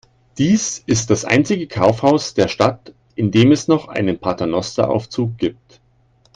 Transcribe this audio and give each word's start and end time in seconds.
Dies 0.39 0.81
ist 0.87 1.11
das 1.11 1.25
einzige 1.25 1.67
Kaufhaus 1.67 2.33
der 2.33 2.47
Stadt, 2.47 2.91
in 3.13 3.29
dem 3.29 3.51
es 3.51 3.67
noch 3.67 3.87
einen 3.87 4.17
Paternosteraufzug 4.17 5.37
gibt. 5.37 5.79